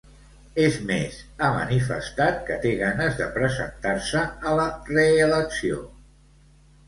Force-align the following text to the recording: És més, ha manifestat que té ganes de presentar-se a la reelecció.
És 0.61 0.77
més, 0.91 1.17
ha 1.41 1.49
manifestat 1.57 2.39
que 2.47 2.55
té 2.63 2.71
ganes 2.79 3.19
de 3.19 3.27
presentar-se 3.35 4.23
a 4.53 4.57
la 4.61 4.67
reelecció. 4.89 5.83